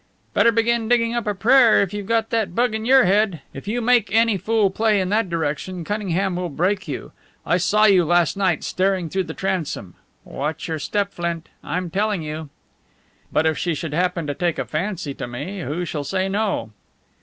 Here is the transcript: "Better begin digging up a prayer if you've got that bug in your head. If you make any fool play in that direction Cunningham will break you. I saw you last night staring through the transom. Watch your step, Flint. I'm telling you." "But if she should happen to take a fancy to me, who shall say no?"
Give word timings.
"Better 0.33 0.51
begin 0.51 0.89
digging 0.89 1.13
up 1.13 1.27
a 1.27 1.35
prayer 1.35 1.79
if 1.83 1.93
you've 1.93 2.07
got 2.07 2.31
that 2.31 2.55
bug 2.55 2.73
in 2.73 2.85
your 2.85 3.03
head. 3.05 3.41
If 3.53 3.67
you 3.67 3.81
make 3.81 4.11
any 4.11 4.35
fool 4.35 4.71
play 4.71 4.99
in 4.99 5.09
that 5.09 5.29
direction 5.29 5.83
Cunningham 5.83 6.35
will 6.35 6.49
break 6.49 6.87
you. 6.87 7.11
I 7.45 7.57
saw 7.57 7.85
you 7.85 8.03
last 8.03 8.35
night 8.35 8.63
staring 8.63 9.09
through 9.11 9.25
the 9.25 9.35
transom. 9.35 9.93
Watch 10.23 10.67
your 10.67 10.79
step, 10.79 11.13
Flint. 11.13 11.49
I'm 11.63 11.91
telling 11.91 12.23
you." 12.23 12.49
"But 13.31 13.45
if 13.45 13.59
she 13.59 13.75
should 13.75 13.93
happen 13.93 14.25
to 14.25 14.33
take 14.33 14.57
a 14.57 14.65
fancy 14.65 15.13
to 15.13 15.27
me, 15.27 15.59
who 15.59 15.85
shall 15.85 16.03
say 16.03 16.27
no?" 16.27 16.71